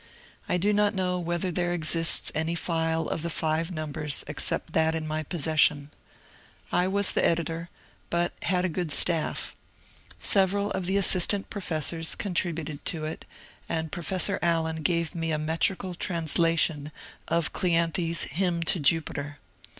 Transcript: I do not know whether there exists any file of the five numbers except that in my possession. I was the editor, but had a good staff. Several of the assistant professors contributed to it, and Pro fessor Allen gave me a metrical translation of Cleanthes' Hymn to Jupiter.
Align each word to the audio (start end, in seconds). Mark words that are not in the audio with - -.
I 0.49 0.57
do 0.57 0.73
not 0.73 0.95
know 0.95 1.19
whether 1.19 1.51
there 1.51 1.73
exists 1.73 2.31
any 2.33 2.55
file 2.55 3.07
of 3.07 3.21
the 3.21 3.29
five 3.29 3.69
numbers 3.69 4.23
except 4.27 4.73
that 4.73 4.95
in 4.95 5.05
my 5.07 5.21
possession. 5.21 5.91
I 6.71 6.87
was 6.87 7.11
the 7.11 7.23
editor, 7.23 7.69
but 8.09 8.33
had 8.41 8.65
a 8.65 8.67
good 8.67 8.91
staff. 8.91 9.55
Several 10.19 10.71
of 10.71 10.87
the 10.87 10.97
assistant 10.97 11.51
professors 11.51 12.15
contributed 12.15 12.83
to 12.85 13.05
it, 13.05 13.25
and 13.69 13.91
Pro 13.91 14.01
fessor 14.01 14.39
Allen 14.41 14.77
gave 14.81 15.13
me 15.13 15.31
a 15.31 15.37
metrical 15.37 15.93
translation 15.93 16.91
of 17.27 17.53
Cleanthes' 17.53 18.23
Hymn 18.23 18.63
to 18.63 18.79
Jupiter. 18.79 19.37